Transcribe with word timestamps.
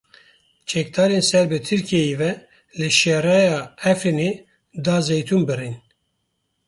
Çekdarên 0.71 1.19
ser 1.29 1.45
bi 1.51 1.57
Tirkiyeyê 1.67 2.15
ve 2.19 2.31
li 2.79 2.89
Şerayê 2.99 3.45
ya 3.53 3.59
Efrînê 3.91 4.31
darzeytûn 4.85 5.41
birîn. 5.47 5.75